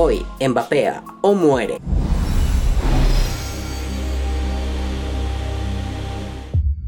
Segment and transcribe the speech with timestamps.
[0.00, 0.92] Hoy, Mbappé
[1.22, 1.80] o muere.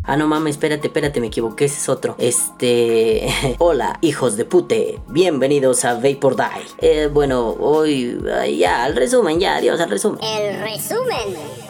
[0.04, 2.14] Ah, no mames, espérate, espérate, me equivoqué, ese es otro.
[2.18, 3.26] Este.
[3.58, 5.00] Hola, hijos de pute.
[5.08, 6.66] Bienvenidos a Vapor Die.
[6.78, 8.16] Eh, bueno, hoy.
[8.56, 10.20] ya, al resumen, ya, adiós, al resumen.
[10.22, 11.69] El resumen.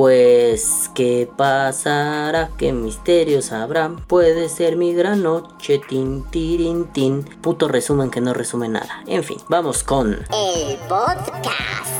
[0.00, 2.52] Pues, ¿qué pasará?
[2.56, 3.90] ¿Qué misterios habrá?
[4.06, 7.22] Puede ser mi gran noche, tin, tirin, tin.
[7.42, 9.02] Puto resumen que no resume nada.
[9.06, 10.14] En fin, vamos con.
[10.32, 11.99] El podcast.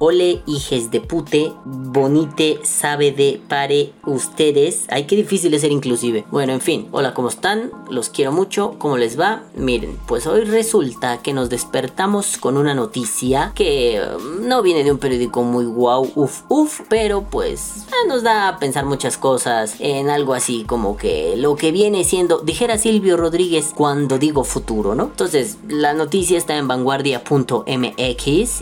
[0.00, 4.86] Ole, hijes de pute, bonite, sabe de pare ustedes.
[4.90, 6.24] Ay, qué difícil es ser inclusive.
[6.30, 7.72] Bueno, en fin, hola, ¿cómo están?
[7.90, 9.42] Los quiero mucho, ¿cómo les va?
[9.56, 14.92] Miren, pues hoy resulta que nos despertamos con una noticia que um, no viene de
[14.92, 19.74] un periódico muy guau, uf, uf, pero pues eh, nos da a pensar muchas cosas
[19.80, 24.94] en algo así como que lo que viene siendo, dijera Silvio Rodríguez cuando digo futuro,
[24.94, 25.06] ¿no?
[25.06, 27.64] Entonces, la noticia está en vanguardia.mx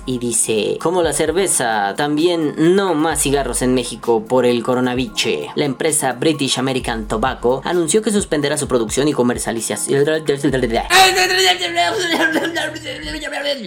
[0.07, 1.95] y dice, ¿cómo la cerveza.
[1.97, 4.97] También no más cigarros en México por el coronavirus.
[5.55, 10.05] La empresa British American Tobacco anunció que suspenderá su producción y comercialización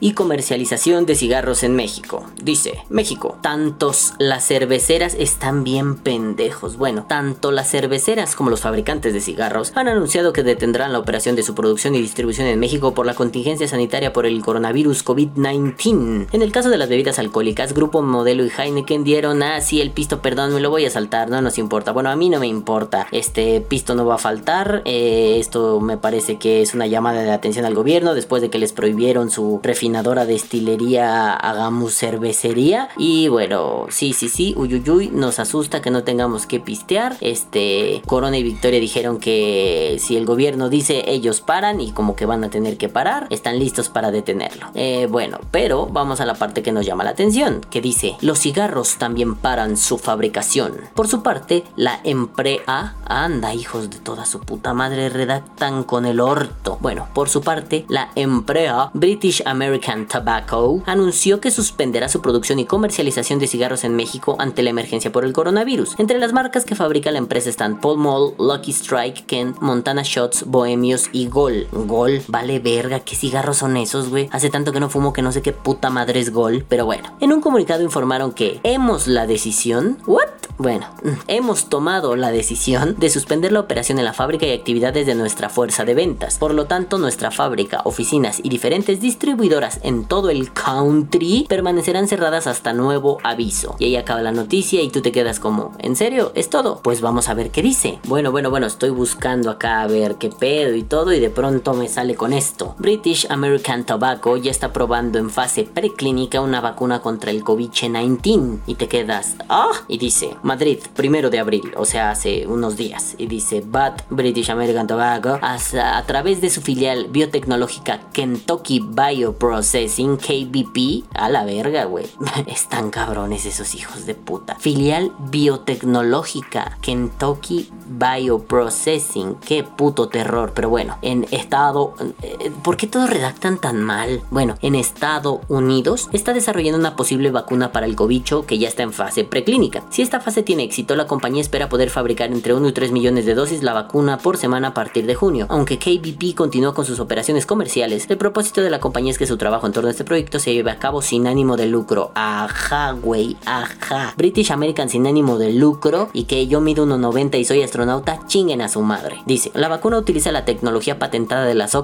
[0.02, 2.26] y comercialización de cigarros en México.
[2.42, 6.78] Dice, México, tantos las cerveceras están bien pendejos.
[6.78, 11.36] Bueno, tanto las cerveceras como los fabricantes de cigarros han anunciado que detendrán la operación
[11.36, 16.28] de su producción y distribución en México por la contingencia sanitaria por el coronavirus COVID-19.
[16.32, 19.92] En el caso de las bebidas alcohólicas, Grupo Modelo y Heineken dieron, ah, sí, el
[19.92, 21.92] pisto, perdón, me lo voy a saltar, no nos importa.
[21.92, 24.82] Bueno, a mí no me importa, este pisto no va a faltar.
[24.86, 28.58] Eh, esto me parece que es una llamada de atención al gobierno después de que
[28.58, 32.90] les prohibieron su refinadora destilería Hagamos Cervecería.
[32.98, 37.18] Y bueno, sí, sí, sí, uyuyuy, nos asusta que no tengamos que pistear.
[37.22, 42.26] Este, Corona y Victoria dijeron que si el gobierno dice ellos paran y como que
[42.26, 44.68] van a tener que parar, están listos para detenerlo.
[44.76, 47.39] Eh, bueno, pero vamos a la parte que nos llama la atención
[47.70, 50.74] que dice, los cigarros también paran su fabricación.
[50.94, 56.20] Por su parte, la Emprea, anda hijos de toda su puta madre, redactan con el
[56.20, 56.78] orto.
[56.82, 62.66] Bueno, por su parte, la Emprea, British American Tobacco, anunció que suspenderá su producción y
[62.66, 65.96] comercialización de cigarros en México ante la emergencia por el coronavirus.
[65.98, 70.44] Entre las marcas que fabrica la empresa están Paul Mall, Lucky Strike, Kent, Montana Shots,
[70.46, 71.70] Bohemios y Gol.
[71.72, 74.28] Gol, vale verga, ¿qué cigarros son esos, güey?
[74.34, 77.16] Hace tanto que no fumo que no sé qué puta madre es Gol, pero bueno.
[77.29, 79.98] En un comunicado informaron que hemos la decisión.
[80.06, 80.30] ¿What?
[80.60, 80.88] Bueno,
[81.28, 85.48] hemos tomado la decisión de suspender la operación en la fábrica y actividades de nuestra
[85.48, 86.38] fuerza de ventas.
[86.38, 92.46] Por lo tanto, nuestra fábrica, oficinas y diferentes distribuidoras en todo el country permanecerán cerradas
[92.46, 93.78] hasta nuevo aviso.
[93.80, 96.34] Y ahí acaba la noticia y tú te quedas como, ¿en serio?
[96.36, 96.82] ¿Es todo?
[96.84, 98.00] Pues vamos a ver qué dice.
[98.04, 101.74] Bueno, bueno, bueno, estoy buscando acá a ver qué pedo y todo y de pronto
[101.74, 102.76] me sale con esto.
[102.80, 108.76] British American Tobacco ya está probando en fase preclínica una vacuna contra el COVID-19 y
[108.76, 113.28] te quedas, ah, y dice, Madrid, primero de abril, o sea, hace unos días, y
[113.28, 121.30] dice, but British American Tobacco, a través de su filial biotecnológica Kentucky Bioprocessing, KBP, a
[121.30, 122.06] la verga, güey,
[122.48, 124.56] están cabrones esos hijos de puta.
[124.56, 133.10] Filial biotecnológica Kentucky Bioprocessing, qué puto terror, pero bueno, en estado, eh, ¿por qué todos
[133.10, 134.22] redactan tan mal?
[134.30, 138.84] Bueno, en Estados Unidos está desarrollando una posible vacuna para el cobicho que ya está
[138.84, 139.84] en fase preclínica.
[139.90, 143.26] Si esta fase tiene éxito, la compañía espera poder fabricar entre 1 y 3 millones
[143.26, 145.48] de dosis la vacuna por semana a partir de junio.
[145.50, 149.38] Aunque KBP continúa con sus operaciones comerciales, el propósito de la compañía es que su
[149.38, 152.12] trabajo en torno a este proyecto se lleve a cabo sin ánimo de lucro.
[152.16, 154.14] Ajá, güey, ajá.
[154.18, 157.79] British American sin ánimo de lucro y que yo mido 1,90 y soy astronauta,
[158.28, 159.22] chinguen a su madre.
[159.26, 161.76] Dice, la vacuna utiliza la tecnología patentada de las,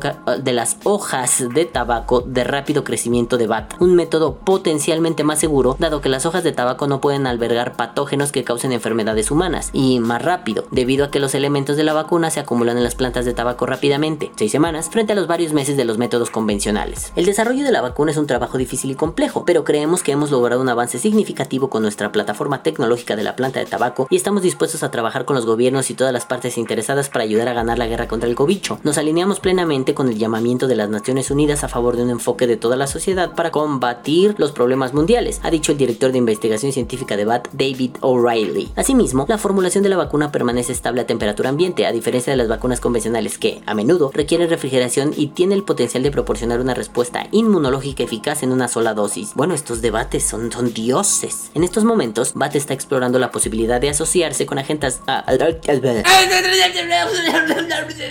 [0.53, 6.01] las hojas de tabaco de rápido crecimiento de BAT, un método potencialmente más seguro, dado
[6.01, 10.21] que las hojas de tabaco no pueden albergar patógenos que causen enfermedades humanas, y más
[10.21, 13.33] rápido, debido a que los elementos de la vacuna se acumulan en las plantas de
[13.33, 17.11] tabaco rápidamente, seis semanas, frente a los varios meses de los métodos convencionales.
[17.15, 20.31] El desarrollo de la vacuna es un trabajo difícil y complejo, pero creemos que hemos
[20.31, 24.41] logrado un avance significativo con nuestra plataforma tecnológica de la planta de tabaco y estamos
[24.41, 27.77] dispuestos a trabajar con los gobiernos y todas las partes interesadas para ayudar a ganar
[27.77, 28.79] la guerra contra el cobicho.
[28.83, 32.47] Nos alineamos plenamente con el llamamiento de las Naciones Unidas a favor de un enfoque
[32.47, 36.71] de toda la sociedad para combatir los problemas mundiales ha dicho el director de investigación
[36.71, 38.71] científica de BAT, David O'Reilly.
[38.75, 42.47] Asimismo, la formulación de la vacuna permanece estable a temperatura ambiente, a diferencia de las
[42.47, 47.27] vacunas convencionales que, a menudo, requieren refrigeración y tiene el potencial de proporcionar una respuesta
[47.31, 49.33] inmunológica eficaz en una sola dosis.
[49.35, 51.51] Bueno, estos debates son, son dioses.
[51.53, 55.23] En estos momentos, BAT está explorando la posibilidad de asociarse con agentes, ah,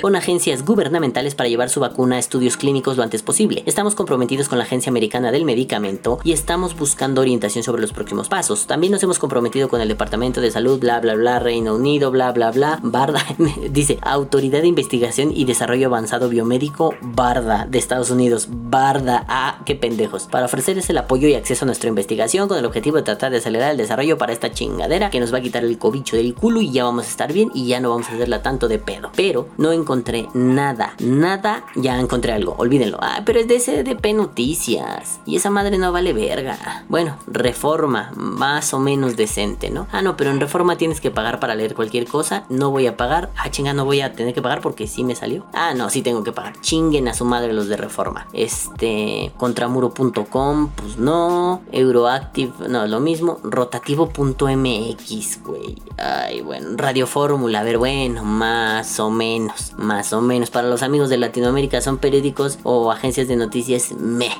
[0.01, 3.63] con agencias gubernamentales para llevar su vacuna a estudios clínicos lo antes posible.
[3.67, 8.29] Estamos comprometidos con la Agencia Americana del Medicamento y estamos buscando orientación sobre los próximos
[8.29, 8.67] pasos.
[8.67, 12.33] También nos hemos comprometido con el Departamento de Salud, bla bla bla, Reino Unido, bla
[12.33, 13.25] bla bla, Barda,
[13.71, 19.75] dice Autoridad de Investigación y Desarrollo Avanzado Biomédico, Barda, de Estados Unidos, Barda, ah, qué
[19.75, 23.31] pendejos, para ofrecerles el apoyo y acceso a nuestra investigación con el objetivo de tratar
[23.31, 26.35] de acelerar el desarrollo para esta chingadera que nos va a quitar el cobicho del
[26.35, 28.79] culo y ya vamos a estar bien y ya no vamos a hacerla tanto de
[28.79, 29.11] pedo.
[29.17, 32.99] Pero no encontré nada, nada, ya encontré algo, olvídenlo.
[33.01, 36.85] Ah, pero es de SDP Noticias y esa madre no vale verga.
[36.89, 39.87] Bueno, reforma, más o menos decente, ¿no?
[39.93, 42.97] Ah, no, pero en reforma tienes que pagar para leer cualquier cosa, no voy a
[42.97, 43.31] pagar.
[43.37, 45.47] Ah, chinga, no voy a tener que pagar porque sí me salió.
[45.53, 46.61] Ah, no, sí tengo que pagar.
[46.61, 48.27] Chinguen a su madre los de reforma.
[48.33, 51.63] Este, contramuro.com, pues no.
[51.73, 53.39] Euroactive, no, lo mismo.
[53.43, 55.83] Rotativo.mx, güey.
[55.99, 56.69] Ay, bueno.
[56.77, 59.73] Radio Fórmula, a ver, bueno, más o menos.
[59.77, 60.51] Más o menos.
[60.51, 64.31] Para los amigos de Latinoamérica son periódicos o agencias de noticias, me,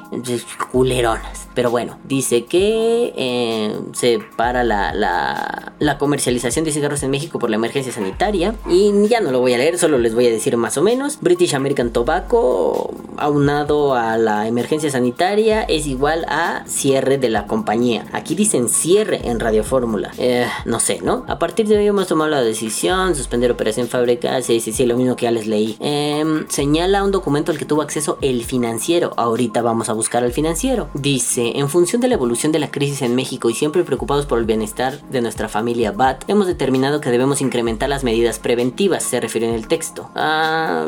[0.71, 1.49] culeronas.
[1.57, 7.51] Pero bueno, dice que eh, se para la, la, comercialización de cigarros en México por
[7.51, 8.55] la emergencia sanitaria.
[8.69, 11.19] Y ya no lo voy a leer, solo les voy a decir más o menos.
[11.21, 18.07] British American Tobacco, aunado a la emergencia sanitaria, es igual a cierre de la compañía.
[18.13, 20.13] Aquí dicen cierre en Radio Fórmula.
[20.19, 21.25] Eh, no sé, ¿no?
[21.27, 22.84] A partir de hoy hemos tomado la decisión,
[23.15, 24.41] suspender operación fábrica.
[24.43, 25.77] Sí, sí, sí, lo mismo que ya les leí.
[25.81, 29.13] Em, señala un documento al que tuvo acceso el financiero.
[29.17, 30.89] Ahorita vamos a buscar al financiero.
[30.95, 34.39] Dice, en función de la evolución de la crisis en México y siempre preocupados por
[34.39, 39.21] el bienestar de nuestra familia BAT, hemos determinado que debemos incrementar las medidas preventivas, se
[39.21, 40.11] refiere en el texto.
[40.15, 40.87] Ah,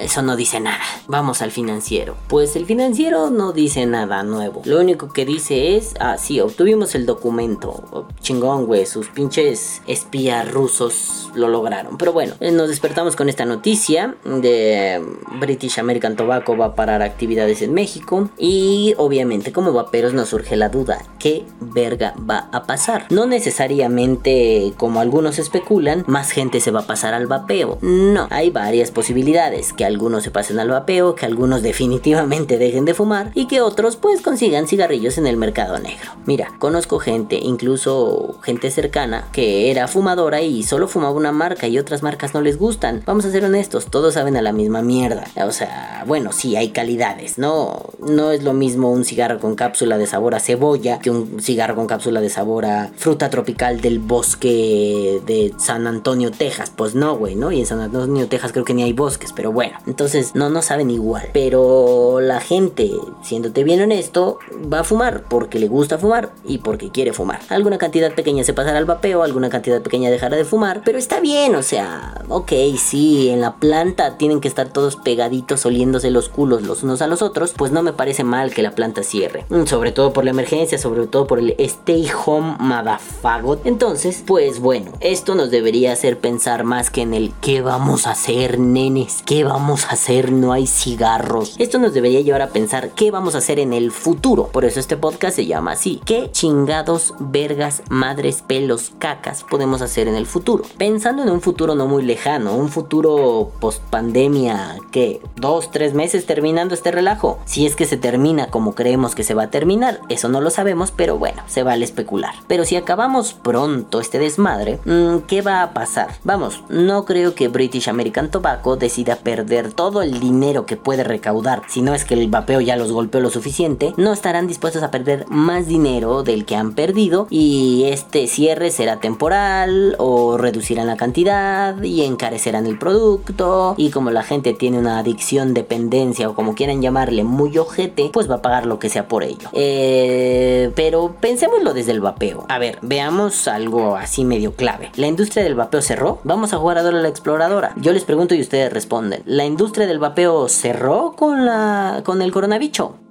[0.00, 0.82] eso no dice nada.
[1.08, 2.16] Vamos al financiero.
[2.28, 4.62] Pues el financiero no dice nada nuevo.
[4.64, 7.84] Lo único que dice es, ah, sí, obtuvimos el documento.
[7.92, 11.98] Oh, chingón, güey, sus pinches espías rusos lo lograron.
[11.98, 15.02] Pero bueno, eh, nos despertamos con esta noticia de
[15.40, 18.28] British American Tobacco va a parar actividades en México.
[18.38, 23.06] Y obviamente como vaperos nos surge la duda, ¿qué verga va a pasar?
[23.10, 27.78] No necesariamente como algunos especulan, más gente se va a pasar al vapeo.
[27.82, 29.72] No, hay varias posibilidades.
[29.72, 33.96] Que algunos se pasen al vapeo, que algunos definitivamente dejen de fumar y que otros
[33.96, 36.12] pues consigan cigarrillos en el mercado negro.
[36.26, 41.78] Mira, conozco gente, incluso gente cercana, que era fumadora y solo fumaba una marca y
[41.78, 43.02] otras marcas no les gustan.
[43.06, 45.24] Vamos a ser honestos, todos saben a la misma mierda.
[45.46, 47.90] O sea, bueno, sí hay calidades, ¿no?
[47.98, 51.74] No es lo mismo un cigarro con cápsula de sabor a cebolla que un cigarro
[51.74, 56.72] con cápsula de sabor a fruta tropical del bosque de San Antonio, Texas.
[56.74, 57.52] Pues no, güey, ¿no?
[57.52, 59.75] Y en San Antonio, Texas creo que ni hay bosques, pero bueno.
[59.86, 61.28] Entonces, no, no saben igual.
[61.32, 62.90] Pero la gente,
[63.22, 64.38] siéndote bien honesto,
[64.72, 67.40] va a fumar porque le gusta fumar y porque quiere fumar.
[67.48, 71.20] Alguna cantidad pequeña se pasará al vapeo, alguna cantidad pequeña dejará de fumar, pero está
[71.20, 76.28] bien, o sea, ok, sí, en la planta tienen que estar todos pegaditos oliéndose los
[76.28, 79.44] culos los unos a los otros, pues no me parece mal que la planta cierre.
[79.48, 83.66] Mm, sobre todo por la emergencia, sobre todo por el stay home madafagot.
[83.66, 88.12] Entonces, pues bueno, esto nos debería hacer pensar más que en el qué vamos a
[88.12, 91.56] hacer, nenes, qué vamos a hacer, no hay cigarros.
[91.58, 94.48] Esto nos debería llevar a pensar qué vamos a hacer en el futuro.
[94.48, 96.00] Por eso este podcast se llama así.
[96.04, 100.64] ¿Qué chingados, vergas, madres, pelos, cacas podemos hacer en el futuro?
[100.78, 106.26] Pensando en un futuro no muy lejano, un futuro post pandemia que dos, tres meses
[106.26, 107.40] terminando este relajo.
[107.44, 110.50] Si es que se termina como creemos que se va a terminar, eso no lo
[110.50, 112.34] sabemos, pero bueno, se vale especular.
[112.46, 116.14] Pero si acabamos pronto este desmadre, mm, ¿qué va a pasar?
[116.22, 121.62] Vamos, no creo que British American Tobacco decida perder todo el dinero que puede recaudar,
[121.68, 124.90] si no es que el vapeo ya los golpeó lo suficiente, no estarán dispuestos a
[124.90, 130.96] perder más dinero del que han perdido y este cierre será temporal o reducirán la
[130.96, 136.54] cantidad y encarecerán el producto y como la gente tiene una adicción, dependencia o como
[136.54, 139.48] quieran llamarle muy ojete, pues va a pagar lo que sea por ello.
[139.52, 142.44] Eh, pero pensémoslo desde el vapeo.
[142.48, 144.90] A ver, veamos algo así medio clave.
[144.96, 146.20] ¿La industria del vapeo cerró?
[146.24, 147.72] Vamos a jugar a Dora la Exploradora.
[147.76, 149.22] Yo les pregunto y ustedes responden.
[149.24, 153.05] ¿La industria del vapeo cerró con, la, con el coronavirus?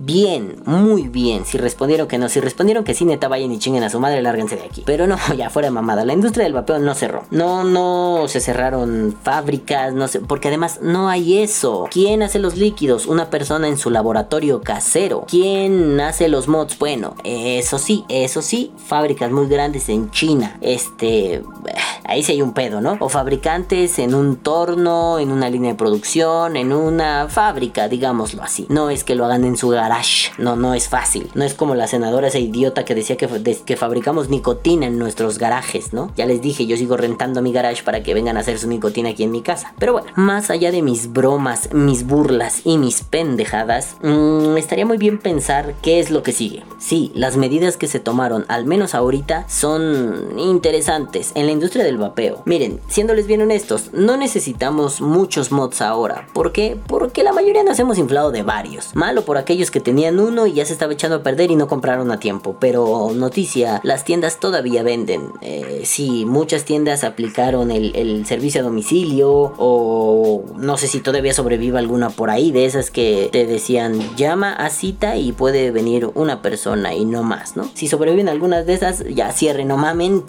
[0.00, 1.44] Bien, muy bien.
[1.44, 4.22] Si respondieron que no, si respondieron que sí, neta, vayan y chinguen a su madre,
[4.22, 4.82] lárguense de aquí.
[4.86, 6.04] Pero no, ya fuera mamada.
[6.04, 7.24] La industria del vapeo no cerró.
[7.30, 11.88] No, no se cerraron fábricas, no sé, porque además no hay eso.
[11.90, 13.06] ¿Quién hace los líquidos?
[13.06, 15.24] Una persona en su laboratorio casero.
[15.28, 16.78] ¿Quién hace los mods?
[16.78, 20.58] Bueno, eso sí, eso sí, fábricas muy grandes en China.
[20.60, 21.42] Este,
[22.04, 22.96] ahí sí hay un pedo, ¿no?
[23.00, 28.66] O fabricantes en un torno, en una línea de producción, en una fábrica, digámoslo así.
[28.68, 29.70] No es que lo hagan en su
[30.38, 31.30] no, no es fácil.
[31.34, 35.92] No es como la senadora esa idiota que decía que, fabricamos nicotina en nuestros garajes,
[35.92, 36.12] ¿no?
[36.16, 39.10] Ya les dije, yo sigo rentando mi garage para que vengan a hacer su nicotina
[39.10, 39.74] aquí en mi casa.
[39.78, 44.98] Pero bueno, más allá de mis bromas, mis burlas y mis pendejadas, mmm, estaría muy
[44.98, 46.64] bien pensar qué es lo que sigue.
[46.78, 51.98] Sí, las medidas que se tomaron, al menos ahorita, son interesantes en la industria del
[51.98, 52.42] vapeo.
[52.44, 56.26] Miren, siéndoles bien honestos, no necesitamos muchos mods ahora.
[56.32, 56.78] ¿Por qué?
[56.86, 58.94] Porque la mayoría nos hemos inflado de varios.
[58.94, 61.68] Malo por aquellos que tenían uno y ya se estaba echando a perder y no
[61.68, 62.56] compraron a tiempo.
[62.58, 65.32] Pero noticia, las tiendas todavía venden.
[65.40, 71.78] Eh, sí, muchas tiendas aplicaron el, servicio a domicilio o no sé si todavía sobrevive
[71.78, 76.42] alguna por ahí de esas que te decían llama a cita y puede venir una
[76.42, 77.70] persona y no más, ¿no?
[77.74, 80.24] Si sobreviven algunas de esas, ya cierren, no mamen,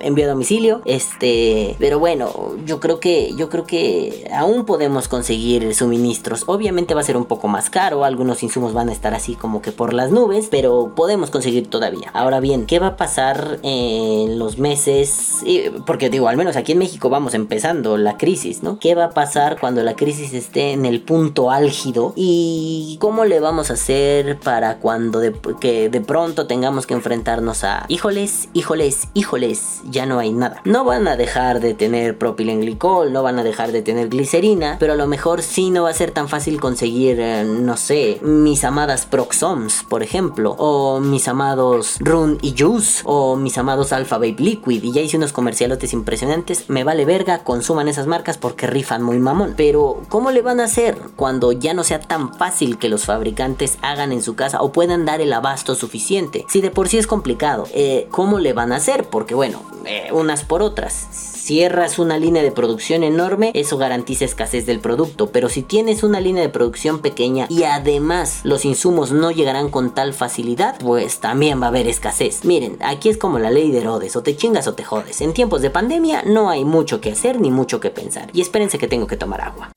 [0.00, 5.74] envío a domicilio, este, pero bueno, yo creo que yo creo que aún podemos conseguir
[5.74, 6.44] suministros.
[6.46, 9.60] Obviamente va a ser un poco más caro, algunos insumos van a estar así como
[9.60, 12.10] que por las nubes, pero podemos conseguir todavía.
[12.12, 15.42] Ahora bien, ¿qué va a pasar en los meses?
[15.84, 18.78] Porque digo, al menos aquí en México vamos empezando la crisis, ¿no?
[18.78, 22.12] ¿Qué va a pasar cuando la crisis esté en el punto álgido?
[22.14, 27.64] ¿Y cómo le vamos a hacer para cuando de, que de pronto tengamos que enfrentarnos
[27.64, 30.62] a híjoles, híjoles, híjoles, ya no hay nada?
[30.64, 34.92] No van a dejar de tener propilenglicol, no van a dejar de tener glicerina, pero
[34.92, 38.67] a lo mejor sí no va a ser tan fácil conseguir, eh, no sé, mis
[38.68, 44.36] amadas Proxoms, por ejemplo, o mis amados Run y Juice, o mis amados Alpha Vape
[44.38, 49.02] Liquid, y ya hice unos comercialotes impresionantes, me vale verga, consuman esas marcas porque rifan
[49.02, 49.54] muy mamón.
[49.56, 53.78] Pero, ¿cómo le van a hacer cuando ya no sea tan fácil que los fabricantes
[53.82, 56.44] hagan en su casa o puedan dar el abasto suficiente?
[56.48, 59.04] Si de por sí es complicado, eh, ¿cómo le van a hacer?
[59.08, 61.08] Porque bueno, eh, unas por otras
[61.48, 65.30] cierras una línea de producción enorme, eso garantiza escasez del producto.
[65.30, 69.94] Pero si tienes una línea de producción pequeña y además los insumos no llegarán con
[69.94, 72.44] tal facilidad, pues también va a haber escasez.
[72.44, 75.22] Miren, aquí es como la ley de Herodes, o te chingas o te jodes.
[75.22, 78.28] En tiempos de pandemia no hay mucho que hacer ni mucho que pensar.
[78.34, 79.70] Y espérense que tengo que tomar agua.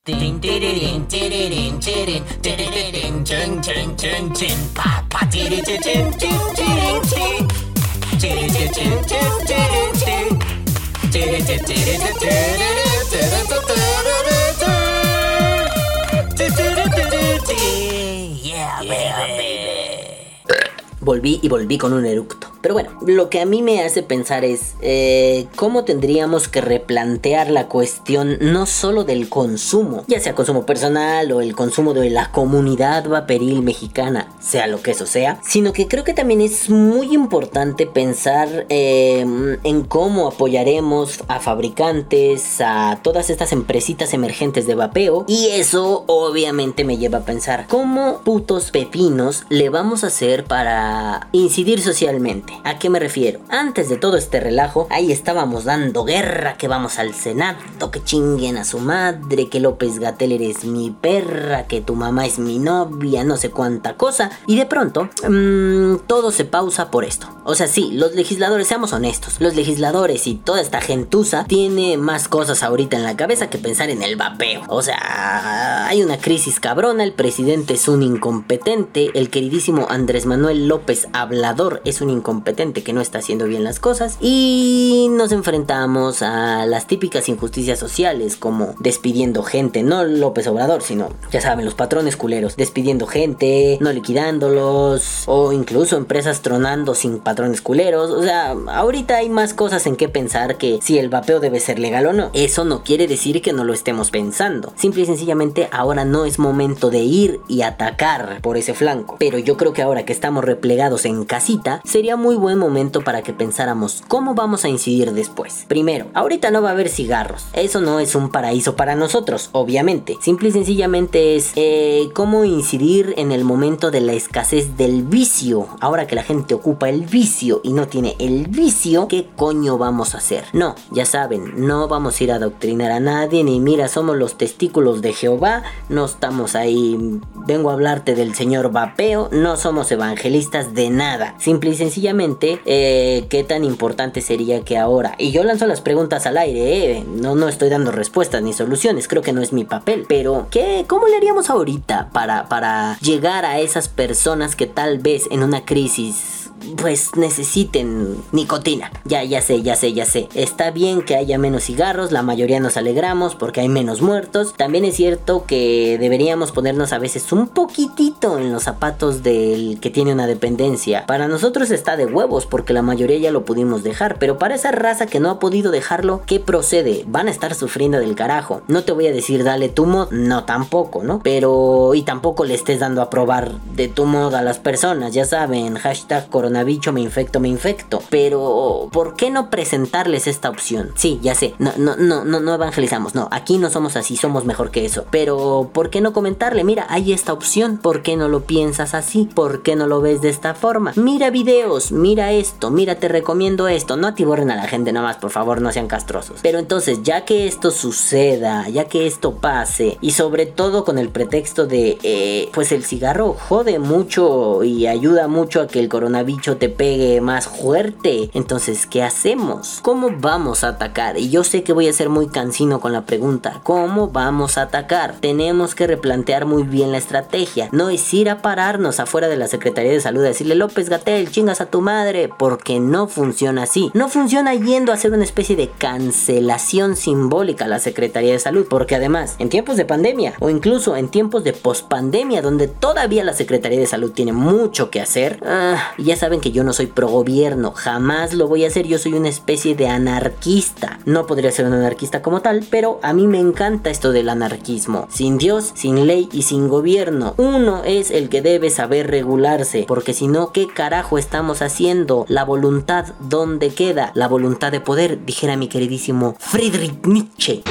[20.99, 22.40] Volví y volví con un eructo.
[22.62, 27.50] Pero bueno, lo que a mí me hace pensar es eh, cómo tendríamos que replantear
[27.50, 32.32] la cuestión no solo del consumo, ya sea consumo personal o el consumo de la
[32.32, 37.13] comunidad vaporil mexicana, sea lo que eso sea, sino que creo que también es muy
[37.13, 39.25] importante pensar eh,
[39.63, 46.84] en cómo apoyaremos a fabricantes, a todas estas empresitas emergentes de vapeo, y eso obviamente
[46.84, 52.50] me lleva a pensar cómo putos pepinos le vamos a hacer para incidir socialmente.
[52.63, 53.39] ¿A qué me refiero?
[53.50, 57.58] Antes de todo este relajo, ahí estábamos dando guerra, que vamos al Senado,
[57.91, 62.39] que chinguen a su madre, que López Gatel eres mi perra, que tu mamá es
[62.39, 64.31] mi novia, no sé cuánta cosa.
[64.48, 67.27] Y de pronto, mmm, todo se pausa por esto.
[67.43, 72.27] O sea, sí, los legisladores, seamos honestos, los legisladores y toda esta gentuza tiene más
[72.27, 74.62] cosas ahorita en la cabeza que pensar en el vapeo.
[74.67, 80.67] O sea, hay una crisis cabrona, el presidente es un incompetente, el queridísimo Andrés Manuel
[80.67, 86.21] López Hablador es un incompetente que no está haciendo bien las cosas y nos enfrentamos
[86.21, 91.74] a las típicas injusticias sociales como despidiendo gente, no López Obrador, sino ya saben, los
[91.74, 98.55] patrones culeros, despidiendo gente, no liquidándolos o incluso empresas tronando sin patrones culeros, o sea,
[98.67, 102.13] ahorita hay más cosas en qué pensar que si el vapeo debe ser legal o
[102.13, 102.29] no.
[102.33, 104.74] Eso no quiere decir que no lo estemos pensando.
[104.75, 109.15] Simple y sencillamente ahora no es momento de ir y atacar por ese flanco.
[109.19, 113.21] Pero yo creo que ahora que estamos replegados en casita, sería muy buen momento para
[113.21, 115.65] que pensáramos cómo vamos a incidir después.
[115.67, 117.45] Primero, ahorita no va a haber cigarros.
[117.53, 120.17] Eso no es un paraíso para nosotros, obviamente.
[120.21, 125.67] Simple y sencillamente es eh, cómo incidir en el momento de la escasez del vicio.
[125.79, 130.15] Ahora que la gente ocupa el vicio y no tiene el vicio, ¿qué coño vamos
[130.15, 130.45] a hacer?
[130.53, 134.38] No, ya saben, no vamos a ir a adoctrinar a nadie, ni mira, somos los
[134.38, 140.73] testículos de Jehová, no estamos ahí, vengo a hablarte del señor vapeo, no somos evangelistas
[140.73, 141.35] de nada.
[141.38, 142.20] Simple y sencillamente
[142.65, 147.05] eh, qué tan importante sería que ahora, y yo lanzo las preguntas al aire, eh,
[147.07, 150.85] no, no estoy dando respuestas ni soluciones, creo que no es mi papel, pero ¿qué,
[150.87, 155.65] ¿cómo le haríamos ahorita para, para llegar a esas personas que tal vez en una
[155.65, 156.41] crisis
[156.77, 158.91] pues necesiten nicotina.
[159.05, 160.29] Ya, ya sé, ya sé, ya sé.
[160.33, 164.53] Está bien que haya menos cigarros, la mayoría nos alegramos porque hay menos muertos.
[164.55, 169.89] También es cierto que deberíamos ponernos a veces un poquitito en los zapatos del que
[169.89, 171.05] tiene una dependencia.
[171.07, 174.71] Para nosotros está de huevos porque la mayoría ya lo pudimos dejar, pero para esa
[174.71, 177.03] raza que no ha podido dejarlo, ¿qué procede?
[177.07, 178.61] Van a estar sufriendo del carajo.
[178.67, 181.21] No te voy a decir dale tu mod, no tampoco, ¿no?
[181.23, 185.25] Pero y tampoco le estés dando a probar de tu mod a las personas, ya
[185.25, 188.01] saben, hashtag coronavirus me infecto, me infecto.
[188.09, 190.91] Pero ¿por qué no presentarles esta opción?
[190.95, 194.45] Sí, ya sé, no, no, no, no, no evangelizamos, no, aquí no somos así, somos
[194.45, 195.05] mejor que eso.
[195.11, 196.63] Pero ¿por qué no comentarle?
[196.63, 199.30] Mira, hay esta opción, ¿por no lo piensas así?
[199.34, 200.94] ¿Por qué no lo ves de esta forma?
[200.96, 203.98] Mira videos, mira esto, mira, te recomiendo esto.
[203.98, 206.39] No atiborren a la gente nomás, por favor, no sean castrosos.
[206.41, 211.10] Pero entonces, ya que esto suceda, ya que esto pase, y sobre todo con el
[211.10, 216.32] pretexto de, eh, pues el cigarro jode mucho y ayuda mucho a que el coronavirus
[216.58, 218.30] te pegue más fuerte.
[218.34, 219.80] Entonces, ¿qué hacemos?
[219.82, 221.18] ¿Cómo vamos a atacar?
[221.18, 223.60] Y yo sé que voy a ser muy cansino con la pregunta.
[223.63, 225.15] ¿Cómo vamos a atacar?
[225.20, 227.70] Tenemos que replantear muy bien la estrategia.
[227.72, 231.31] No es ir a pararnos afuera de la Secretaría de Salud a decirle López Gatel,
[231.31, 233.91] chingas a tu madre, porque no funciona así.
[233.93, 238.65] No funciona yendo a hacer una especie de cancelación simbólica a la Secretaría de Salud,
[238.70, 243.34] porque además, en tiempos de pandemia o incluso en tiempos de pospandemia, donde todavía la
[243.34, 247.08] Secretaría de Salud tiene mucho que hacer, ah, ya saben que yo no soy pro
[247.08, 251.00] gobierno, jamás lo voy a hacer, yo soy una especie de anarquista.
[251.05, 255.08] No podría ser un anarquista como tal, pero a mí me encanta esto del anarquismo.
[255.10, 257.34] Sin Dios, sin ley y sin gobierno.
[257.38, 262.25] Uno es el que debe saber regularse, porque si no, ¿qué carajo estamos haciendo?
[262.27, 264.12] La voluntad, ¿dónde queda?
[264.15, 267.63] La voluntad de poder, dijera mi queridísimo Friedrich Nietzsche.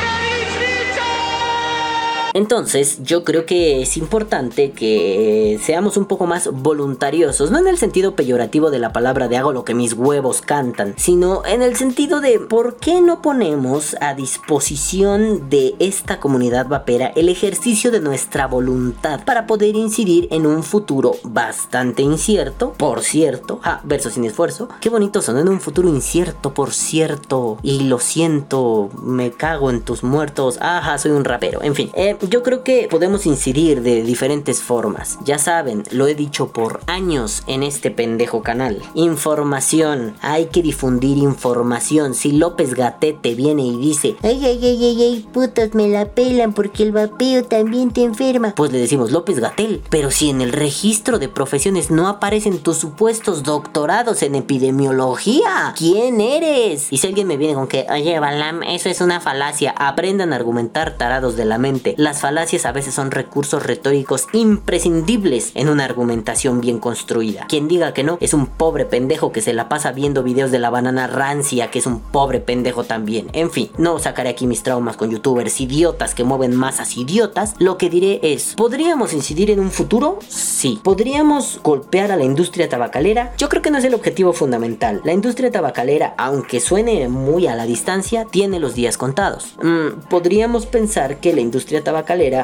[2.32, 7.78] Entonces, yo creo que es importante que seamos un poco más voluntariosos, no en el
[7.78, 11.76] sentido peyorativo de la palabra de hago lo que mis huevos cantan, sino en el
[11.76, 18.00] sentido de por qué no ponemos a disposición de esta comunidad vapera el ejercicio de
[18.00, 24.24] nuestra voluntad para poder incidir en un futuro bastante incierto, por cierto, ah, verso sin
[24.24, 29.70] esfuerzo, qué bonito son en un futuro incierto, por cierto, y lo siento, me cago
[29.70, 33.82] en tus muertos, ajá, soy un rapero, en fin, eh, yo creo que podemos incidir
[33.82, 35.18] de diferentes formas.
[35.24, 38.82] Ya saben, lo he dicho por años en este pendejo canal.
[38.94, 42.14] Información, hay que difundir información.
[42.14, 46.52] Si López Gatete viene y dice, ay, ay, ay, ay, ay, putas me la pelan
[46.52, 49.82] porque el vapeo también te enferma, pues le decimos López Gatel.
[49.90, 56.20] Pero si en el registro de profesiones no aparecen tus supuestos doctorados en epidemiología, ¿quién
[56.20, 56.92] eres?
[56.92, 60.36] Y si alguien me viene con que, oye, Balam, eso es una falacia, aprendan a
[60.36, 61.94] argumentar tarados de la mente.
[62.10, 67.46] Las falacias a veces son recursos retóricos imprescindibles en una argumentación bien construida.
[67.48, 70.58] Quien diga que no es un pobre pendejo que se la pasa viendo videos de
[70.58, 73.28] la banana rancia, que es un pobre pendejo también.
[73.32, 77.54] En fin, no sacaré aquí mis traumas con youtubers idiotas que mueven masas idiotas.
[77.60, 80.18] Lo que diré es, ¿podríamos incidir en un futuro?
[80.26, 80.80] Sí.
[80.82, 83.32] ¿Podríamos golpear a la industria tabacalera?
[83.38, 85.00] Yo creo que no es el objetivo fundamental.
[85.04, 89.54] La industria tabacalera, aunque suene muy a la distancia, tiene los días contados.
[89.62, 91.99] Mm, podríamos pensar que la industria tabacalera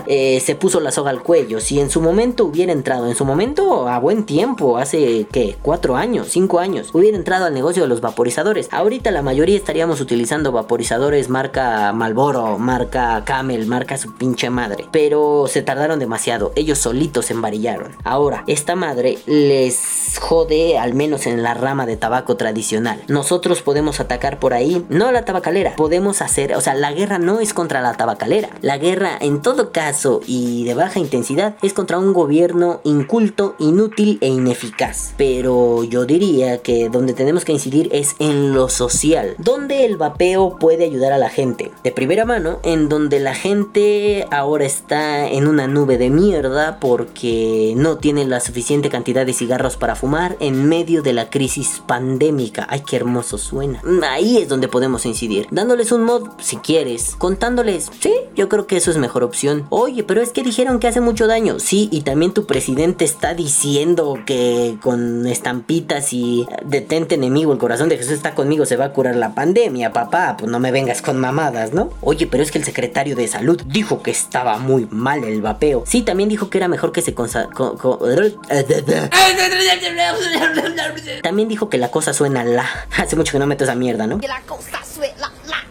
[0.06, 1.60] Eh, se puso la soga al cuello.
[1.60, 5.96] Si en su momento hubiera entrado, en su momento a buen tiempo, hace que cuatro
[5.96, 8.68] años, cinco años, hubiera entrado al negocio de los vaporizadores.
[8.72, 14.86] Ahorita la mayoría estaríamos utilizando vaporizadores marca Malboro, marca Camel, marca su pinche madre.
[14.92, 17.96] Pero se tardaron demasiado, ellos solitos se embarillaron.
[18.04, 23.02] Ahora, esta madre les jode al menos en la rama de tabaco tradicional.
[23.08, 27.40] Nosotros podemos atacar por ahí, no la tabacalera, podemos hacer, o sea, la guerra no
[27.40, 32.00] es contra la tabacalera, la guerra en todo caso y de baja intensidad es contra
[32.00, 35.14] un gobierno inculto, inútil e ineficaz.
[35.16, 40.56] Pero yo diría que donde tenemos que incidir es en lo social, donde el vapeo
[40.58, 41.70] puede ayudar a la gente.
[41.84, 47.72] De primera mano, en donde la gente ahora está en una nube de mierda porque
[47.76, 52.66] no tiene la suficiente cantidad de cigarros para fumar en medio de la crisis pandémica.
[52.68, 53.80] Ay, qué hermoso suena.
[54.10, 58.78] Ahí es donde podemos incidir, dándoles un mod si quieres, contándoles, sí, yo creo que
[58.78, 59.35] eso es mejor opción
[59.70, 61.58] Oye, pero es que dijeron que hace mucho daño.
[61.58, 67.88] Sí, y también tu presidente está diciendo que con estampitas y detente enemigo, el corazón
[67.88, 70.36] de Jesús está conmigo, se va a curar la pandemia, papá.
[70.38, 71.90] Pues no me vengas con mamadas, ¿no?
[72.00, 75.84] Oye, pero es que el secretario de salud dijo que estaba muy mal el vapeo.
[75.86, 77.16] Sí, también dijo que era mejor que se
[81.22, 82.68] También dijo que la cosa suena la.
[82.96, 84.18] Hace mucho que no meto esa mierda, ¿no?
[84.18, 85.64] la cosa suena la.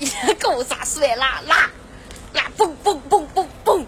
[0.26, 1.70] la cosa suena la.
[2.38, 3.84] 啦蹦蹦蹦蹦蹦，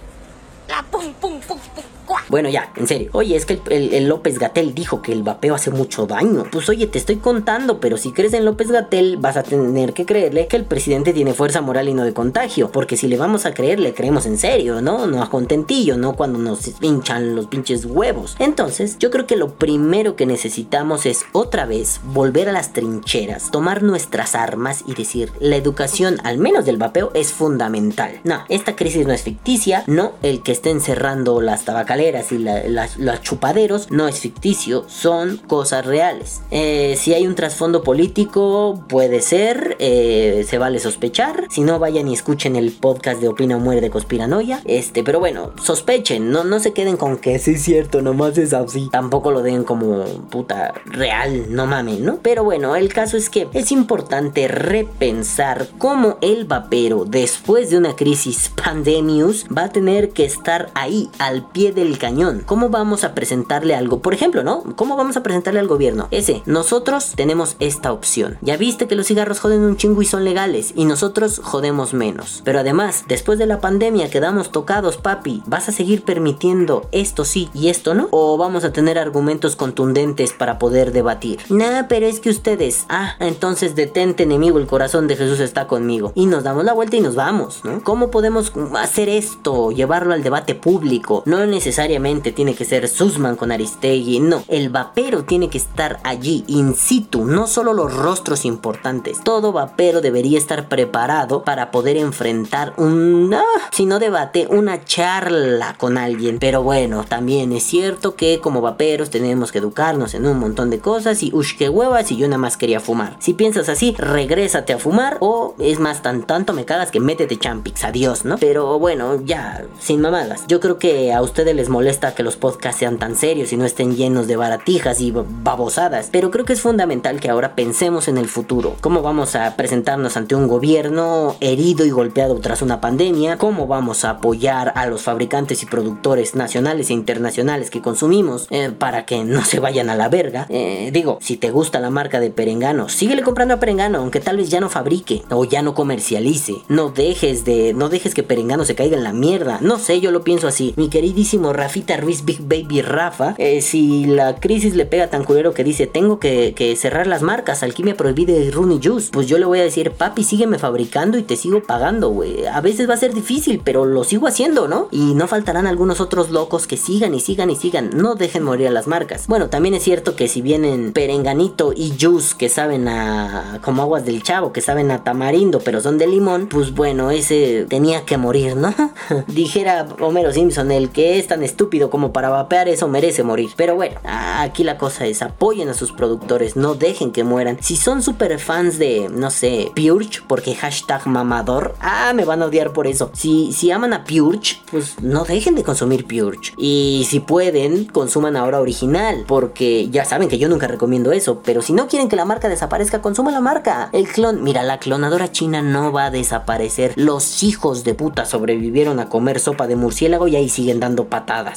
[0.67, 2.00] 啦蹦蹦蹦蹦。
[2.29, 3.11] Bueno, ya, en serio.
[3.13, 6.45] Oye, es que el, López Gatel dijo que el vapeo hace mucho daño.
[6.51, 10.07] Pues oye, te estoy contando, pero si crees en López Gatel, vas a tener que
[10.07, 12.71] creerle que el presidente tiene fuerza moral y no de contagio.
[12.71, 15.07] Porque si le vamos a creer, le creemos en serio, ¿no?
[15.07, 18.37] No a contentillo, no cuando nos hinchan los pinches huevos.
[18.39, 23.51] Entonces, yo creo que lo primero que necesitamos es otra vez volver a las trincheras,
[23.51, 28.21] tomar nuestras armas y decir, la educación, al menos del vapeo, es fundamental.
[28.25, 33.23] No, esta crisis no es ficticia, no el que estén cerrando las tabacaleras y los
[33.23, 36.41] chupaderos no es ficticio, son cosas reales.
[36.51, 41.47] Eh, si hay un trasfondo político, puede ser, eh, se vale sospechar.
[41.51, 44.63] Si no, vayan y escuchen el podcast de Opina o Muere de Conspiranoia.
[44.65, 48.55] Este, pero bueno, sospechen, no, no se queden con que sí es cierto, nomás es
[48.55, 48.89] así.
[48.91, 52.21] Tampoco lo den como puta real, no mamen, ¿no?
[52.23, 57.95] Pero bueno, el caso es que es importante repensar cómo el vapero, después de una
[57.95, 62.43] crisis pandemius, va a tener que estar ahí, al pie del cañón.
[62.47, 64.01] ¿Cómo vamos a presentarle algo?
[64.01, 64.63] Por ejemplo, ¿no?
[64.77, 66.09] ¿Cómo vamos a presentarle al gobierno?
[66.11, 68.39] Ese, nosotros tenemos esta opción.
[68.41, 72.43] Ya viste que los cigarros joden un chingo y son legales, y nosotros jodemos menos.
[72.45, 75.43] Pero además, después de la pandemia quedamos tocados, papi.
[75.47, 78.09] ¿Vas a seguir permitiendo esto sí y esto no?
[78.11, 81.41] ¿O vamos a tener argumentos contundentes para poder debatir?
[81.49, 82.85] Nah, pero es que ustedes.
[82.89, 86.13] Ah, entonces detente, enemigo, el corazón de Jesús está conmigo.
[86.15, 87.83] Y nos damos la vuelta y nos vamos, ¿no?
[87.83, 89.71] ¿Cómo podemos hacer esto?
[89.71, 91.23] Llevarlo al debate público.
[91.27, 91.39] No
[91.71, 94.43] necesariamente tiene que ser Sussman con Aristegui, no.
[94.49, 99.21] El vapero tiene que estar allí, in situ, no solo los rostros importantes.
[99.23, 105.77] Todo vapero debería estar preparado para poder enfrentar un, ah, si no debate, una charla
[105.79, 106.41] con alguien.
[106.41, 110.81] Pero bueno, también es cierto que como vaperos tenemos que educarnos en un montón de
[110.81, 113.15] cosas y ush que huevas y yo nada más quería fumar.
[113.21, 117.39] Si piensas así, regrésate a fumar o es más tan tanto me cagas que métete
[117.39, 118.39] champix, adiós, ¿no?
[118.39, 120.43] Pero bueno, ya, sin mamadas.
[120.49, 123.67] Yo creo que a ustedes les molesta que los podcasts sean tan serios y no
[123.67, 128.17] estén llenos de baratijas y babosadas, pero creo que es fundamental que ahora pensemos en
[128.17, 128.77] el futuro.
[128.81, 133.37] ¿Cómo vamos a presentarnos ante un gobierno herido y golpeado tras una pandemia?
[133.37, 138.71] ¿Cómo vamos a apoyar a los fabricantes y productores nacionales e internacionales que consumimos eh,
[138.71, 140.47] para que no se vayan a la verga?
[140.49, 144.39] Eh, digo, si te gusta la marca de Perengano, síguele comprando a Perengano, aunque tal
[144.39, 146.63] vez ya no fabrique o ya no comercialice.
[146.69, 149.59] No dejes de, no dejes que Perengano se caiga en la mierda.
[149.61, 150.73] No sé, yo lo pienso así.
[150.79, 155.55] Mi queridísimo Rafita Ruiz Big Baby Rafa, eh, si la crisis le pega tan culero
[155.55, 159.45] que dice tengo que, cerrar las marcas, Alquimia Prohibida y Rooney Juice, pues yo le
[159.45, 162.47] voy a decir, papi, sígueme fabricando y te sigo pagando, güey.
[162.47, 164.89] A veces va a ser difícil, pero lo sigo haciendo, ¿no?
[164.91, 167.91] Y no faltarán algunos otros locos que sigan y sigan y sigan.
[167.95, 169.27] No dejen morir a las marcas.
[169.27, 174.05] Bueno, también es cierto que si vienen Perenganito y Juice que saben a como aguas
[174.05, 178.17] del chavo, que saben a tamarindo, pero son de limón, pues bueno, ese tenía que
[178.17, 178.75] morir, ¿no?
[179.27, 183.51] Dijera Homero Simpson, el que es tan estúpido como para vapear eso merece morir.
[183.57, 187.59] Pero bueno, aquí la cosa es apoyen a sus productores, no dejen que mueran.
[187.61, 192.47] Si son super fans de, no sé, Purge, porque hashtag mamador, ah, me van a
[192.47, 193.11] odiar por eso.
[193.15, 196.53] Si, si aman a Purge, pues no dejen de consumir Purge.
[196.57, 201.41] Y si pueden, consuman ahora original, porque ya saben que yo nunca recomiendo eso.
[201.45, 203.91] Pero si no quieren que la marca desaparezca, consuman la marca.
[203.93, 206.93] El clon, mira, la clonadora china no va a desaparecer.
[206.97, 211.07] Los hijos de puta sobrevivieron a comer sopa de murciélago y ahí siguen dando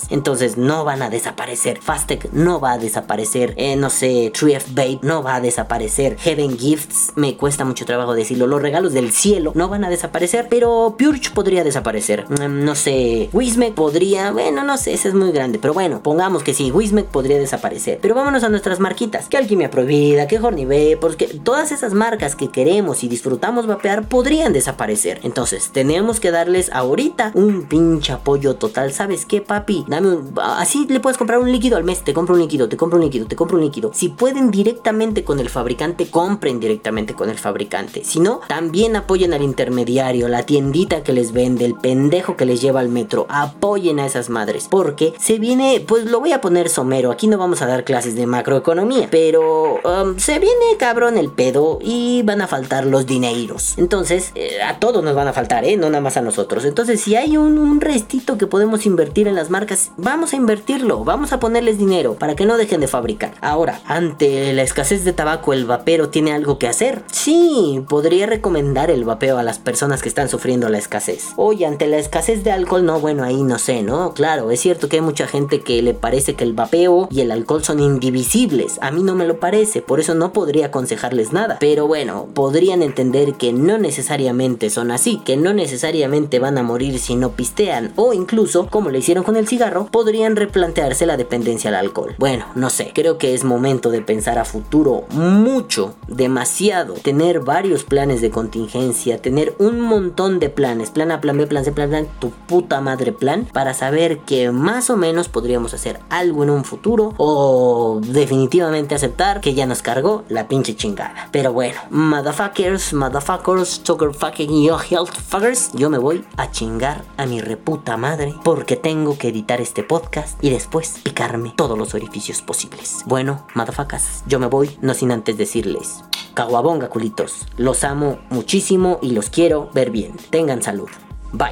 [0.09, 1.79] Entonces no van a desaparecer.
[1.81, 3.53] Fastec no va a desaparecer.
[3.57, 6.17] Eh, no sé, 3F Babe no va a desaparecer.
[6.19, 8.45] Heaven Gifts, me cuesta mucho trabajo decirlo.
[8.45, 10.47] Los regalos del cielo no van a desaparecer.
[10.49, 12.25] Pero Purge podría desaparecer.
[12.29, 14.31] Mm, no sé, Wismec podría.
[14.31, 15.57] Bueno, no sé, ese es muy grande.
[15.59, 17.99] Pero bueno, pongamos que sí, Wismec podría desaparecer.
[18.01, 19.27] Pero vámonos a nuestras marquitas.
[19.27, 24.07] Que Alquimia Prohibida, que Horny Babe, porque todas esas marcas que queremos y disfrutamos vapear
[24.07, 25.19] podrían desaparecer.
[25.23, 28.93] Entonces, tenemos que darles ahorita un pinche apoyo total.
[28.93, 29.62] ¿Sabes qué, papi?
[29.87, 30.33] Dame un.
[30.41, 32.03] Así le puedes comprar un líquido al mes.
[32.03, 33.91] Te compro un líquido, te compro un líquido, te compro un líquido.
[33.93, 38.03] Si pueden directamente con el fabricante, compren directamente con el fabricante.
[38.03, 42.61] Si no, también apoyen al intermediario, la tiendita que les vende, el pendejo que les
[42.61, 43.25] lleva al metro.
[43.29, 44.67] Apoyen a esas madres.
[44.69, 47.11] Porque se viene, pues lo voy a poner somero.
[47.11, 49.07] Aquí no vamos a dar clases de macroeconomía.
[49.09, 53.77] Pero um, se viene cabrón el pedo y van a faltar los dineros.
[53.77, 55.77] Entonces, eh, a todos nos van a faltar, ¿eh?
[55.77, 56.65] No nada más a nosotros.
[56.65, 61.03] Entonces, si hay un, un restito que podemos invertir en las marcas, vamos a invertirlo.
[61.03, 63.35] Vamos a ponerles dinero para que no dejen de fabricar.
[63.39, 67.03] Ahora, ante la escasez de tabaco, ¿el vapero tiene algo que hacer?
[67.11, 71.33] Sí, podría recomendar el vapeo a las personas que están sufriendo la escasez.
[71.37, 74.15] Oye, ante la escasez de alcohol, no, bueno, ahí no sé, ¿no?
[74.15, 77.31] Claro, es cierto que hay mucha gente que le parece que el vapeo y el
[77.31, 78.79] alcohol son indivisibles.
[78.81, 81.57] A mí no me lo parece, por eso no podría aconsejarles nada.
[81.59, 86.97] Pero bueno, podrían entender que no necesariamente son así, que no necesariamente van a morir
[86.97, 91.69] si no pistean, o incluso como le hicieron con el cigarro, podrían replantearse la dependencia
[91.69, 92.15] al alcohol.
[92.17, 97.83] Bueno, no sé, creo que es momento de pensar a futuro mucho, demasiado, tener varios
[97.83, 101.89] planes de contingencia, tener un montón de planes, plan A, plan B, plan C, plan,
[101.89, 106.49] plan, tu puta madre plan, para saber que más o menos podríamos hacer algo en
[106.49, 111.29] un futuro o definitivamente aceptar que ya nos cargó la pinche chingada.
[111.31, 117.25] Pero bueno, motherfuckers, motherfuckers, sugar fucking your health fuckers, yo me voy a chingar a
[117.25, 122.41] mi reputa madre porque tengo que editar este podcast y después picarme todos los orificios
[122.41, 123.03] posibles.
[123.05, 126.03] Bueno, madafacas, yo me voy, no sin antes decirles.
[126.33, 127.45] Caguabonga, culitos.
[127.57, 130.15] Los amo muchísimo y los quiero ver bien.
[130.29, 130.89] Tengan salud.
[131.31, 131.51] Bye.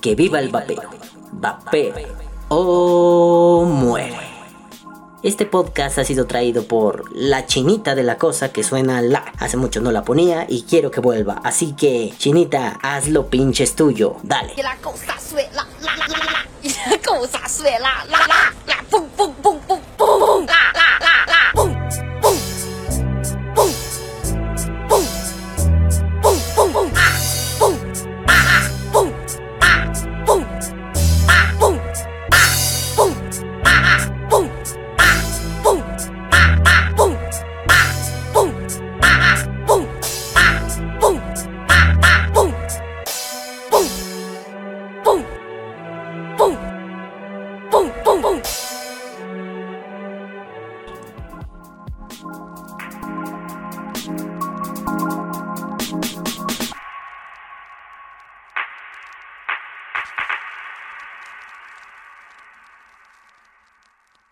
[0.00, 0.82] Que viva el vapeo.
[1.32, 1.94] Vapeo.
[2.48, 4.38] O muere.
[5.22, 9.24] Este podcast ha sido traído por la chinita de la cosa que suena la.
[9.38, 11.40] Hace mucho no la ponía y quiero que vuelva.
[11.44, 14.16] Así que, chinita, hazlo pinches tuyo.
[14.22, 14.54] Dale.
[14.54, 15.67] Que la cosa suena.
[17.18, 18.77] 我咋帅啦啦啦啦